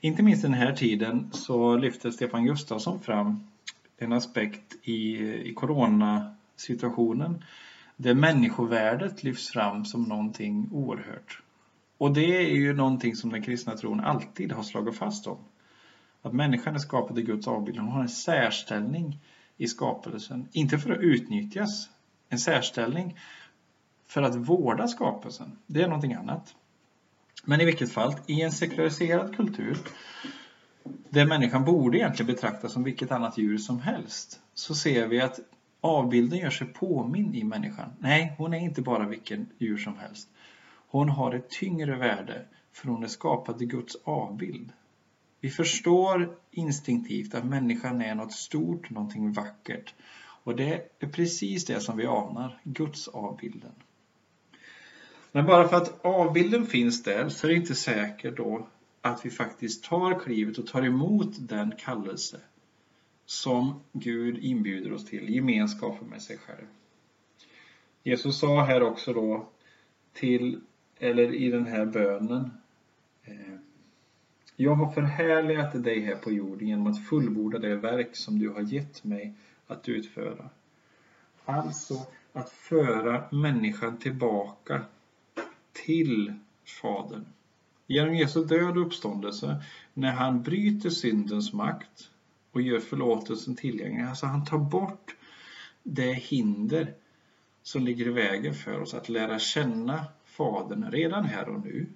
Inte 0.00 0.22
minst 0.22 0.42
den 0.42 0.54
här 0.54 0.72
tiden 0.72 1.28
så 1.32 1.76
lyfte 1.76 2.12
Stefan 2.12 2.44
Gustafsson 2.44 3.00
fram 3.00 3.40
en 3.98 4.12
aspekt 4.12 4.76
i, 4.82 5.18
i 5.48 5.52
coronasituationen 5.54 7.44
där 7.96 8.14
människovärdet 8.14 9.22
lyfts 9.22 9.50
fram 9.50 9.84
som 9.84 10.08
någonting 10.08 10.68
oerhört. 10.70 11.42
Och 12.02 12.14
det 12.14 12.50
är 12.50 12.56
ju 12.56 12.74
någonting 12.74 13.16
som 13.16 13.30
den 13.30 13.42
kristna 13.42 13.76
tron 13.76 14.00
alltid 14.00 14.52
har 14.52 14.62
slagit 14.62 14.96
fast 14.96 15.26
om. 15.26 15.38
Att 16.22 16.32
människan 16.32 16.74
är 16.74 16.78
skapad 16.78 17.18
i 17.18 17.22
Guds 17.22 17.48
avbild. 17.48 17.78
Hon 17.78 17.88
har 17.88 18.02
en 18.02 18.08
särställning 18.08 19.18
i 19.56 19.66
skapelsen. 19.66 20.48
Inte 20.52 20.78
för 20.78 20.90
att 20.90 21.00
utnyttjas, 21.00 21.88
en 22.28 22.38
särställning 22.38 23.18
för 24.06 24.22
att 24.22 24.36
vårda 24.36 24.88
skapelsen. 24.88 25.58
Det 25.66 25.82
är 25.82 25.86
någonting 25.86 26.14
annat. 26.14 26.54
Men 27.44 27.60
i 27.60 27.64
vilket 27.64 27.92
fall, 27.92 28.14
i 28.26 28.42
en 28.42 28.52
sekulariserad 28.52 29.36
kultur 29.36 29.76
där 31.08 31.26
människan 31.26 31.64
borde 31.64 31.98
egentligen 31.98 32.34
betraktas 32.34 32.72
som 32.72 32.84
vilket 32.84 33.12
annat 33.12 33.38
djur 33.38 33.58
som 33.58 33.80
helst 33.80 34.40
så 34.54 34.74
ser 34.74 35.06
vi 35.06 35.20
att 35.20 35.40
Avbilden 35.80 36.38
gör 36.38 36.50
sig 36.50 36.66
påminn 36.66 37.34
i 37.34 37.44
människan. 37.44 37.90
Nej, 37.98 38.34
hon 38.38 38.54
är 38.54 38.58
inte 38.58 38.82
bara 38.82 39.06
vilken 39.06 39.46
djur 39.58 39.78
som 39.78 39.96
helst. 39.96 40.28
Hon 40.92 41.08
har 41.08 41.34
ett 41.34 41.50
tyngre 41.50 41.96
värde 41.96 42.44
för 42.72 42.88
hon 42.88 43.04
är 43.04 43.08
skapad 43.08 43.62
i 43.62 43.66
Guds 43.66 43.96
avbild. 44.04 44.72
Vi 45.40 45.50
förstår 45.50 46.36
instinktivt 46.50 47.34
att 47.34 47.44
människan 47.44 48.02
är 48.02 48.14
något 48.14 48.32
stort, 48.32 48.90
någonting 48.90 49.32
vackert. 49.32 49.94
Och 50.44 50.56
det 50.56 50.88
är 50.98 51.06
precis 51.06 51.64
det 51.64 51.80
som 51.80 51.96
vi 51.96 52.06
anar, 52.06 52.60
Guds 52.64 53.08
avbilden. 53.08 53.72
Men 55.32 55.46
bara 55.46 55.68
för 55.68 55.76
att 55.76 56.04
avbilden 56.04 56.66
finns 56.66 57.02
där 57.02 57.28
så 57.28 57.46
är 57.46 57.50
det 57.50 57.56
inte 57.56 57.74
säkert 57.74 58.36
då 58.36 58.68
att 59.00 59.26
vi 59.26 59.30
faktiskt 59.30 59.84
tar 59.84 60.20
klivet 60.20 60.58
och 60.58 60.66
tar 60.66 60.82
emot 60.82 61.48
den 61.48 61.72
kallelse 61.78 62.40
som 63.26 63.80
Gud 63.92 64.38
inbjuder 64.38 64.92
oss 64.92 65.06
till, 65.06 65.34
gemenskapen 65.34 66.08
med 66.08 66.22
sig 66.22 66.38
själv. 66.38 66.66
Jesus 68.02 68.38
sa 68.38 68.64
här 68.64 68.82
också 68.82 69.12
då 69.12 69.48
till, 70.12 70.60
eller 71.02 71.34
i 71.34 71.50
den 71.50 71.66
här 71.66 71.86
bönen, 71.86 72.50
eh, 73.24 73.54
jag 74.56 74.74
har 74.74 74.92
förhärligat 74.92 75.84
dig 75.84 76.00
här 76.00 76.14
på 76.14 76.32
jorden 76.32 76.68
genom 76.68 76.86
att 76.86 77.06
fullborda 77.06 77.58
det 77.58 77.76
verk 77.76 78.16
som 78.16 78.38
du 78.38 78.48
har 78.48 78.60
gett 78.60 79.04
mig 79.04 79.34
att 79.66 79.88
utföra. 79.88 80.50
Alltså 81.44 82.06
att 82.32 82.50
föra 82.50 83.24
människan 83.30 83.98
tillbaka 83.98 84.84
till 85.72 86.32
Fadern. 86.82 87.24
Genom 87.86 88.16
Jesu 88.16 88.44
död 88.44 88.76
och 88.76 88.86
uppståndelse, 88.86 89.62
när 89.94 90.12
han 90.12 90.42
bryter 90.42 90.90
syndens 90.90 91.52
makt 91.52 92.10
och 92.52 92.62
gör 92.62 92.80
förlåtelsen 92.80 93.56
tillgänglig. 93.56 94.04
Alltså 94.04 94.26
han 94.26 94.44
tar 94.44 94.58
bort 94.58 95.16
det 95.82 96.12
hinder 96.12 96.94
som 97.62 97.82
ligger 97.82 98.06
i 98.06 98.10
vägen 98.10 98.54
för 98.54 98.80
oss 98.80 98.94
att 98.94 99.08
lära 99.08 99.38
känna 99.38 100.04
Fadern 100.32 100.90
redan 100.90 101.24
här 101.24 101.48
och 101.48 101.60
nu. 101.60 101.86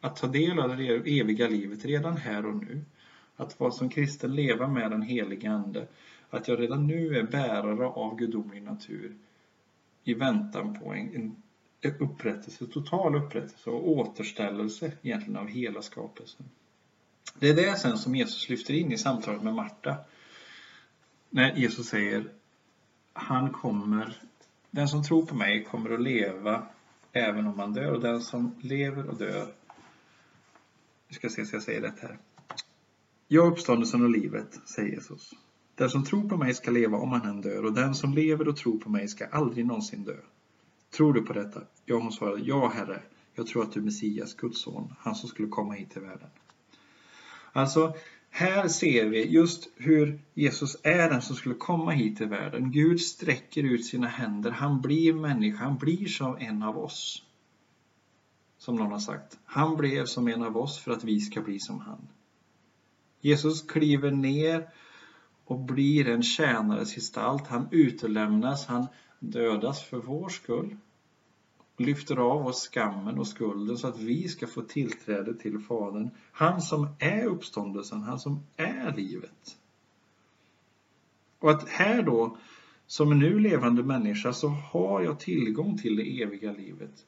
Att 0.00 0.16
ta 0.16 0.26
del 0.26 0.58
av 0.58 0.76
det 0.76 1.20
eviga 1.20 1.48
livet 1.48 1.84
redan 1.84 2.16
här 2.16 2.46
och 2.46 2.56
nu. 2.56 2.84
Att 3.36 3.60
vara 3.60 3.70
som 3.70 3.88
kristen 3.88 4.34
leva 4.34 4.68
med 4.68 4.90
den 4.90 5.02
helige 5.02 5.50
Ande. 5.50 5.88
Att 6.30 6.48
jag 6.48 6.60
redan 6.60 6.86
nu 6.86 7.16
är 7.16 7.22
bärare 7.22 7.86
av 7.86 8.16
gudomlig 8.16 8.62
natur 8.62 9.16
i 10.04 10.14
väntan 10.14 10.74
på 10.74 10.94
en, 10.94 11.14
en 11.82 11.92
upprättelse, 11.98 12.66
total 12.66 13.14
upprättelse 13.14 13.70
och 13.70 13.90
återställelse 13.90 14.92
egentligen 15.02 15.36
av 15.36 15.46
hela 15.46 15.82
skapelsen. 15.82 16.46
Det 17.38 17.48
är 17.48 17.54
det 17.54 17.78
sen 17.78 17.98
som 17.98 18.14
Jesus 18.14 18.48
lyfter 18.48 18.74
in 18.74 18.92
i 18.92 18.98
samtalet 18.98 19.42
med 19.42 19.54
Marta. 19.54 19.96
När 21.30 21.56
Jesus 21.56 21.86
säger 21.86 22.32
han 23.12 23.50
kommer, 23.52 24.22
den 24.70 24.88
som 24.88 25.02
tror 25.02 25.26
på 25.26 25.34
mig 25.34 25.64
kommer 25.64 25.90
att 25.90 26.02
leva 26.02 26.66
även 27.12 27.46
om 27.46 27.56
man 27.56 27.72
dör 27.72 27.92
och 27.92 28.00
den 28.00 28.20
som 28.20 28.54
lever 28.60 29.08
och 29.08 29.16
dör. 29.18 29.46
Vi 31.08 31.14
ska 31.14 31.28
se 31.28 31.46
så 31.46 31.56
jag 31.56 31.62
säger 31.62 31.80
rätt 31.80 32.00
här. 32.00 32.18
Jag 33.28 33.46
är 33.46 33.50
uppståndelsen 33.50 34.02
och 34.02 34.10
livet, 34.10 34.60
säger 34.64 34.88
Jesus. 34.88 35.30
Den 35.74 35.90
som 35.90 36.04
tror 36.04 36.28
på 36.28 36.36
mig 36.36 36.54
ska 36.54 36.70
leva 36.70 36.98
om 36.98 37.12
han 37.12 37.28
än 37.28 37.40
dör 37.40 37.64
och 37.64 37.72
den 37.72 37.94
som 37.94 38.14
lever 38.14 38.48
och 38.48 38.56
tror 38.56 38.78
på 38.78 38.90
mig 38.90 39.08
ska 39.08 39.26
aldrig 39.26 39.66
någonsin 39.66 40.04
dö. 40.04 40.16
Tror 40.90 41.12
du 41.12 41.22
på 41.22 41.32
detta? 41.32 41.60
Ja, 41.84 41.98
hon 41.98 42.12
svarade, 42.12 42.42
ja 42.42 42.68
herre, 42.68 43.02
jag 43.34 43.46
tror 43.46 43.62
att 43.62 43.72
du 43.72 43.80
är 43.80 43.84
Messias, 43.84 44.34
Guds 44.34 44.60
son, 44.60 44.94
han 44.98 45.14
som 45.14 45.28
skulle 45.28 45.48
komma 45.48 45.74
hit 45.74 45.90
till 45.90 46.02
världen. 46.02 46.28
Alltså, 47.52 47.94
här 48.34 48.68
ser 48.68 49.06
vi 49.06 49.26
just 49.26 49.68
hur 49.76 50.20
Jesus 50.34 50.76
är 50.82 51.10
den 51.10 51.22
som 51.22 51.36
skulle 51.36 51.54
komma 51.54 51.90
hit 51.90 52.16
till 52.16 52.26
världen. 52.26 52.72
Gud 52.72 53.00
sträcker 53.00 53.62
ut 53.62 53.86
sina 53.86 54.06
händer, 54.06 54.50
han 54.50 54.80
blir 54.80 55.12
människa, 55.12 55.64
han 55.64 55.78
blir 55.78 56.08
som 56.08 56.36
en 56.36 56.62
av 56.62 56.78
oss. 56.78 57.22
Som 58.58 58.76
någon 58.76 58.92
har 58.92 58.98
sagt. 58.98 59.38
Han 59.44 59.76
blev 59.76 60.04
som 60.04 60.28
en 60.28 60.42
av 60.42 60.56
oss 60.56 60.78
för 60.78 60.92
att 60.92 61.04
vi 61.04 61.20
ska 61.20 61.40
bli 61.40 61.58
som 61.58 61.80
han. 61.80 62.08
Jesus 63.20 63.62
kliver 63.62 64.10
ner 64.10 64.68
och 65.44 65.58
blir 65.58 66.08
en 66.08 66.22
tjänares 66.22 66.94
gestalt. 66.94 67.46
Han 67.46 67.68
utelämnas, 67.70 68.66
han 68.66 68.86
dödas 69.18 69.82
för 69.82 69.98
vår 69.98 70.28
skull 70.28 70.76
lyfter 71.76 72.16
av 72.16 72.46
oss 72.46 72.68
skammen 72.68 73.18
och 73.18 73.26
skulden 73.26 73.78
så 73.78 73.88
att 73.88 74.00
vi 74.00 74.28
ska 74.28 74.46
få 74.46 74.62
tillträde 74.62 75.34
till 75.34 75.58
Fadern. 75.58 76.10
Han 76.32 76.60
som 76.60 76.88
är 76.98 77.24
uppståndelsen, 77.24 78.02
han 78.02 78.18
som 78.18 78.46
är 78.56 78.96
livet. 78.96 79.56
Och 81.38 81.50
att 81.50 81.68
här 81.68 82.02
då, 82.02 82.36
som 82.86 83.12
en 83.12 83.18
nu 83.18 83.38
levande 83.38 83.82
människa, 83.82 84.32
så 84.32 84.48
har 84.48 85.02
jag 85.02 85.20
tillgång 85.20 85.78
till 85.78 85.96
det 85.96 86.22
eviga 86.22 86.52
livet. 86.52 87.06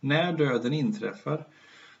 När 0.00 0.32
döden 0.32 0.72
inträffar 0.72 1.46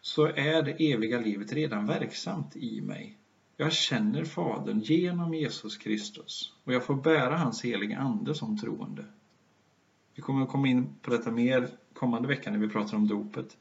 så 0.00 0.26
är 0.26 0.62
det 0.62 0.92
eviga 0.92 1.20
livet 1.20 1.52
redan 1.52 1.86
verksamt 1.86 2.56
i 2.56 2.80
mig. 2.80 3.18
Jag 3.56 3.72
känner 3.72 4.24
Fadern 4.24 4.80
genom 4.80 5.34
Jesus 5.34 5.76
Kristus 5.76 6.52
och 6.64 6.72
jag 6.72 6.84
får 6.84 6.94
bära 6.94 7.36
hans 7.36 7.64
heliga 7.64 7.98
Ande 7.98 8.34
som 8.34 8.58
troende. 8.58 9.04
Vi 10.16 10.22
kommer 10.22 10.42
att 10.42 10.48
komma 10.48 10.68
in 10.68 10.94
på 11.02 11.10
detta 11.10 11.30
mer 11.30 11.68
kommande 11.92 12.28
vecka 12.28 12.50
när 12.50 12.58
vi 12.58 12.68
pratar 12.68 12.96
om 12.96 13.06
dopet. 13.06 13.56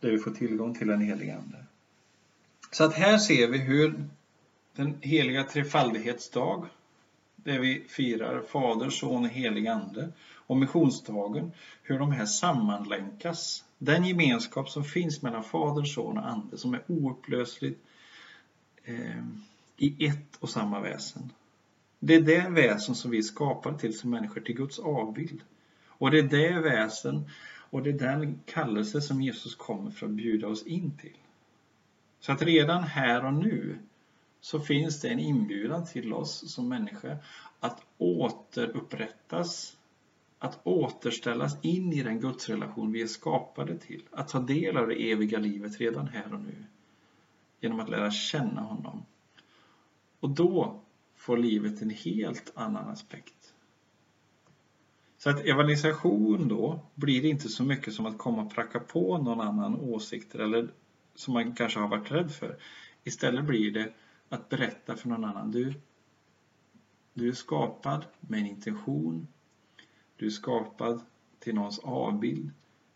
Där 0.00 0.10
vi 0.10 0.18
får 0.18 0.30
tillgång 0.30 0.74
till 0.74 0.86
den 0.86 1.00
helige 1.00 1.36
Ande. 1.36 1.64
Så 2.70 2.84
att 2.84 2.94
här 2.94 3.18
ser 3.18 3.48
vi 3.48 3.58
hur 3.58 4.04
den 4.76 4.98
heliga 5.00 5.44
trefaldighetsdag, 5.44 6.66
där 7.36 7.58
vi 7.58 7.84
firar 7.88 8.42
Fader, 8.42 8.90
Son 8.90 9.24
och 9.24 9.30
helig 9.30 9.66
Ande, 9.66 10.12
och 10.34 10.56
missionsdagen, 10.56 11.52
hur 11.82 11.98
de 11.98 12.12
här 12.12 12.26
sammanlänkas. 12.26 13.64
Den 13.78 14.04
gemenskap 14.04 14.68
som 14.68 14.84
finns 14.84 15.22
mellan 15.22 15.44
Fader, 15.44 15.84
Son 15.84 16.18
och 16.18 16.28
Ande 16.28 16.58
som 16.58 16.74
är 16.74 16.82
oupplösligt 16.86 17.80
eh, 18.84 19.24
i 19.76 20.06
ett 20.06 20.36
och 20.40 20.50
samma 20.50 20.80
väsen. 20.80 21.32
Det 22.02 22.14
är 22.14 22.20
det 22.20 22.48
väsen 22.50 22.94
som 22.94 23.10
vi 23.10 23.22
skapar 23.22 23.72
till 23.74 23.98
som 23.98 24.10
människor, 24.10 24.40
till 24.40 24.56
Guds 24.56 24.78
avbild. 24.78 25.42
Och 25.86 26.10
det 26.10 26.18
är 26.18 26.22
det 26.22 26.60
väsen 26.60 27.30
och 27.70 27.82
det 27.82 27.90
är 27.90 27.98
den 27.98 28.40
kallelse 28.46 29.00
som 29.00 29.22
Jesus 29.22 29.54
kommer 29.54 29.90
för 29.90 30.06
att 30.06 30.12
bjuda 30.12 30.48
oss 30.48 30.66
in 30.66 30.96
till. 30.98 31.16
Så 32.20 32.32
att 32.32 32.42
redan 32.42 32.82
här 32.82 33.24
och 33.24 33.34
nu 33.34 33.78
så 34.40 34.60
finns 34.60 35.00
det 35.00 35.08
en 35.08 35.18
inbjudan 35.18 35.86
till 35.86 36.12
oss 36.12 36.52
som 36.54 36.68
människor 36.68 37.18
att 37.60 37.82
återupprättas, 37.98 39.76
att 40.38 40.58
återställas 40.62 41.64
in 41.64 41.92
i 41.92 42.02
den 42.02 42.20
gudsrelation 42.20 42.92
vi 42.92 43.02
är 43.02 43.06
skapade 43.06 43.78
till, 43.78 44.02
att 44.10 44.28
ta 44.28 44.40
del 44.40 44.76
av 44.76 44.88
det 44.88 45.10
eviga 45.12 45.38
livet 45.38 45.80
redan 45.80 46.08
här 46.08 46.34
och 46.34 46.40
nu 46.40 46.64
genom 47.60 47.80
att 47.80 47.88
lära 47.88 48.10
känna 48.10 48.60
honom. 48.60 49.04
Och 50.20 50.30
då 50.30 50.80
får 51.20 51.36
livet 51.36 51.82
en 51.82 51.90
helt 51.90 52.52
annan 52.54 52.88
aspekt. 52.88 53.54
Så 55.18 55.30
att 55.30 55.40
evangelisation 55.40 56.48
då 56.48 56.86
blir 56.94 57.24
inte 57.24 57.48
så 57.48 57.64
mycket 57.64 57.94
som 57.94 58.06
att 58.06 58.18
komma 58.18 58.42
och 58.42 58.54
pracka 58.54 58.80
på 58.80 59.18
någon 59.18 59.40
annan 59.40 59.74
åsikter 59.74 60.38
eller 60.38 60.74
som 61.14 61.34
man 61.34 61.52
kanske 61.52 61.80
har 61.80 61.88
varit 61.88 62.10
rädd 62.10 62.32
för. 62.32 62.58
Istället 63.04 63.44
blir 63.44 63.70
det 63.70 63.92
att 64.28 64.48
berätta 64.48 64.96
för 64.96 65.08
någon 65.08 65.24
annan. 65.24 65.50
Du, 65.50 65.72
du 67.12 67.28
är 67.28 67.32
skapad 67.32 68.06
med 68.20 68.40
en 68.40 68.46
intention. 68.46 69.26
Du 70.16 70.26
är 70.26 70.30
skapad 70.30 71.00
till 71.38 71.54
någons 71.54 71.78
avbild. 71.78 72.50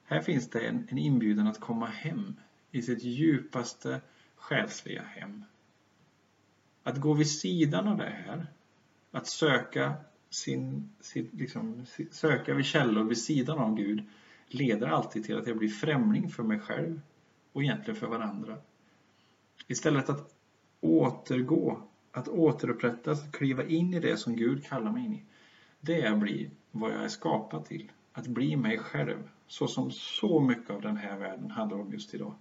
Här 0.05 0.21
finns 0.21 0.51
det 0.51 0.61
en, 0.61 0.87
en 0.89 0.99
inbjudan 0.99 1.47
att 1.47 1.61
komma 1.61 1.87
hem 1.87 2.41
i 2.71 2.83
sitt 2.83 3.03
djupaste 3.05 4.01
själsliga 4.37 5.03
hem. 5.03 5.45
Att 6.87 7.01
gå 7.01 7.15
vid 7.15 7.31
sidan 7.31 7.89
av 7.89 7.97
det 7.97 8.15
här, 8.27 8.47
att 9.11 9.27
söka, 9.27 9.95
sin, 10.31 10.91
sin, 11.01 11.29
liksom, 11.33 11.85
söka 12.11 12.55
vid 12.55 12.65
källor 12.65 13.05
vid 13.05 13.19
sidan 13.19 13.59
av 13.59 13.75
Gud 13.75 14.05
leder 14.49 14.87
alltid 14.87 15.25
till 15.25 15.39
att 15.39 15.47
jag 15.47 15.59
blir 15.59 15.69
främling 15.69 16.29
för 16.29 16.43
mig 16.43 16.59
själv 16.59 17.01
och 17.53 17.63
egentligen 17.63 18.01
för 18.01 18.07
varandra. 18.07 18.59
Istället 19.67 20.09
att 20.09 20.35
återgå, 20.81 21.89
att 22.13 22.29
återupprättas, 22.29 23.31
kliva 23.33 23.65
in 23.65 23.95
i 23.95 24.01
det 24.01 24.17
som 24.17 24.37
Gud 24.37 24.65
kallar 24.65 24.93
mig 24.93 25.05
in 25.05 25.15
i. 25.15 25.25
Det 25.81 26.03
är 26.03 26.13
att 26.13 26.21
bli 26.21 26.51
vad 26.71 26.93
jag 26.93 27.05
är 27.05 27.09
skapad 27.09 27.65
till. 27.65 27.93
Att 28.13 28.27
bli 28.27 28.57
mig 28.57 28.79
själv, 28.79 29.29
så 29.47 29.67
som 29.67 29.91
så 29.91 30.41
mycket 30.41 30.71
av 30.71 30.81
den 30.81 30.97
här 30.97 31.17
världen 31.17 31.51
handlar 31.51 31.79
om 31.79 31.93
just 31.93 32.15
idag. 32.15 32.35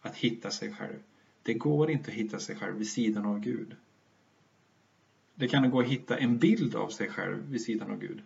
Att 0.00 0.16
hitta 0.16 0.50
sig 0.50 0.72
själv. 0.72 0.98
Det 1.42 1.54
går 1.54 1.90
inte 1.90 2.10
att 2.10 2.16
hitta 2.16 2.38
sig 2.38 2.56
själv 2.56 2.76
vid 2.76 2.88
sidan 2.88 3.26
av 3.26 3.40
Gud. 3.40 3.76
Det 5.34 5.48
kan 5.48 5.70
gå 5.70 5.80
att 5.80 5.86
hitta 5.86 6.18
en 6.18 6.38
bild 6.38 6.74
av 6.74 6.88
sig 6.88 7.08
själv 7.08 7.50
vid 7.50 7.62
sidan 7.62 7.90
av 7.90 7.98
Gud. 7.98 8.22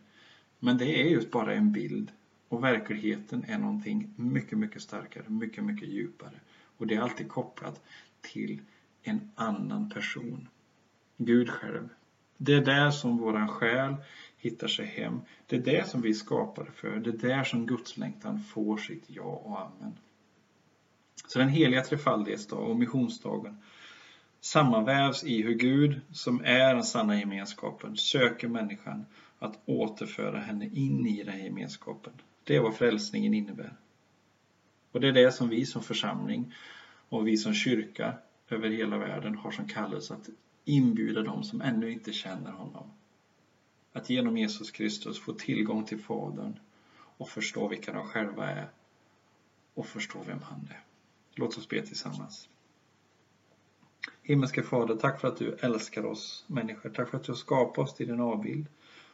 Men 0.58 0.78
det 0.78 1.02
är 1.02 1.08
just 1.08 1.30
bara 1.30 1.54
en 1.54 1.72
bild 1.72 2.12
och 2.48 2.64
verkligheten 2.64 3.44
är 3.48 3.58
någonting 3.58 4.12
mycket, 4.16 4.58
mycket 4.58 4.82
starkare, 4.82 5.28
mycket, 5.28 5.64
mycket 5.64 5.88
djupare. 5.88 6.40
Och 6.76 6.86
det 6.86 6.94
är 6.94 7.00
alltid 7.00 7.28
kopplat 7.28 7.82
till 8.20 8.60
en 9.02 9.30
annan 9.34 9.90
person. 9.90 10.48
Gud 11.16 11.50
själv. 11.50 11.88
Det 12.36 12.54
är 12.54 12.60
där 12.60 12.90
som 12.90 13.18
våran 13.18 13.48
själ 13.48 13.96
hittar 14.36 14.68
sig 14.68 14.86
hem. 14.86 15.20
Det 15.46 15.56
är 15.56 15.60
det 15.60 15.88
som 15.88 16.02
vi 16.02 16.10
är 16.10 16.14
skapade 16.14 16.70
för. 16.70 17.00
Det 17.00 17.10
är 17.10 17.36
där 17.36 17.44
som 17.44 17.66
gudslängtan 17.66 18.40
får 18.40 18.76
sitt 18.76 19.04
ja 19.06 19.22
och 19.22 19.60
amen. 19.60 19.98
Så 21.26 21.38
den 21.38 21.48
heliga 21.48 21.82
trefaldighetsdag 21.82 22.56
och 22.56 22.76
missionsdagen 22.76 23.56
sammanvävs 24.40 25.24
i 25.24 25.42
hur 25.42 25.54
Gud, 25.54 26.00
som 26.12 26.40
är 26.44 26.74
den 26.74 26.84
sanna 26.84 27.18
gemenskapen, 27.18 27.96
söker 27.96 28.48
människan 28.48 29.04
att 29.38 29.58
återföra 29.64 30.40
henne 30.40 30.68
in 30.72 31.06
i 31.06 31.22
den 31.22 31.44
gemenskapen. 31.44 32.12
Det 32.44 32.56
är 32.56 32.60
vad 32.60 32.74
frälsningen 32.74 33.34
innebär. 33.34 33.76
Och 34.92 35.00
det 35.00 35.08
är 35.08 35.12
det 35.12 35.32
som 35.32 35.48
vi 35.48 35.66
som 35.66 35.82
församling 35.82 36.52
och 37.08 37.26
vi 37.26 37.36
som 37.36 37.54
kyrka 37.54 38.14
över 38.48 38.70
hela 38.70 38.98
världen 38.98 39.34
har 39.34 39.50
som 39.50 39.68
kallelse 39.68 40.14
att 40.14 40.28
inbjuda 40.64 41.22
dem 41.22 41.44
som 41.44 41.60
ännu 41.60 41.92
inte 41.92 42.12
känner 42.12 42.52
honom. 42.52 42.90
Att 43.92 44.10
genom 44.10 44.36
Jesus 44.36 44.70
Kristus 44.70 45.18
få 45.18 45.32
tillgång 45.32 45.84
till 45.84 45.98
Fadern 45.98 46.58
och 46.94 47.28
förstå 47.28 47.68
vilka 47.68 47.92
de 47.92 48.04
själva 48.04 48.50
är 48.50 48.68
och 49.74 49.86
förstå 49.86 50.22
vem 50.26 50.42
han 50.42 50.68
är. 50.70 50.80
Låt 51.34 51.58
oss 51.58 51.68
be 51.68 51.86
tillsammans. 51.86 52.48
Himmelske 54.22 54.62
Fader, 54.62 54.94
tack 54.94 55.20
för 55.20 55.28
att 55.28 55.36
du 55.36 55.52
älskar 55.52 56.04
oss 56.04 56.44
människor. 56.46 56.90
Tack 56.90 57.10
för 57.10 57.18
att 57.18 57.24
du 57.24 57.32
har 57.32 57.36
skapat 57.36 57.78
oss 57.78 57.94
till 57.94 58.06
din 58.06 58.20
avbild. 58.20 58.66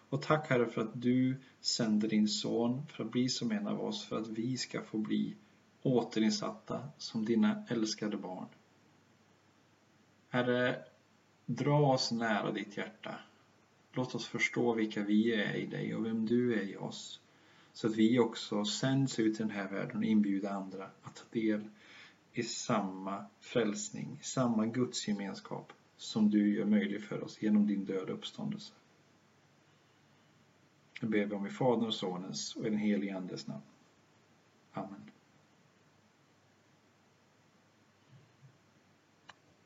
Och 0.09 0.23
tack 0.23 0.51
Herre 0.51 0.67
för 0.67 0.81
att 0.81 1.03
du 1.03 1.41
sänder 1.61 2.09
din 2.09 2.29
son 2.29 2.87
för 2.87 3.05
att 3.05 3.11
bli 3.11 3.29
som 3.29 3.53
en 3.53 3.67
av 3.67 3.81
oss, 3.81 4.05
för 4.05 4.19
att 4.19 4.29
vi 4.29 4.57
ska 4.57 4.83
få 4.83 4.99
bli 4.99 5.37
återinsatta 5.83 6.89
som 6.99 7.25
dina 7.25 7.65
älskade 7.69 8.17
barn. 8.17 8.49
Herre, 10.29 10.85
dra 11.47 11.93
oss 11.93 12.13
nära 12.13 12.53
ditt 12.53 12.77
hjärta. 12.77 13.15
Låt 13.93 14.15
oss 14.15 14.27
förstå 14.27 14.75
vilka 14.75 15.03
vi 15.03 15.35
är 15.35 15.55
i 15.55 15.67
dig 15.67 15.95
och 15.95 16.05
vem 16.05 16.27
du 16.27 16.55
är 16.55 16.63
i 16.63 16.77
oss. 16.77 17.21
Så 17.73 17.87
att 17.87 17.97
vi 17.97 18.19
också 18.19 18.65
sänds 18.65 19.19
ut 19.19 19.41
i 19.41 19.43
den 19.43 19.51
här 19.51 19.69
världen 19.69 19.97
och 19.97 20.05
inbjuder 20.05 20.51
andra 20.51 20.91
att 21.03 21.17
ta 21.17 21.25
del 21.31 21.69
i 22.33 22.43
samma 22.43 23.27
frälsning, 23.41 24.19
i 24.21 24.25
samma 24.25 24.67
gudsgemenskap 24.67 25.73
som 25.97 26.31
du 26.31 26.55
gör 26.55 26.65
möjlig 26.65 27.05
för 27.05 27.25
oss 27.25 27.43
genom 27.43 27.67
din 27.67 27.85
död 27.85 28.11
och 28.11 28.15
uppståndelse. 28.15 28.73
Det 31.01 31.07
ber 31.07 31.27
vi 31.27 31.35
om 31.35 31.47
i 31.47 31.51
Faderns, 31.51 31.97
Sonens 31.97 32.57
och 32.57 32.63
den 32.63 32.77
helige 32.77 33.17
Andes 33.17 33.47
namn. 33.47 33.63
Amen. 34.73 35.10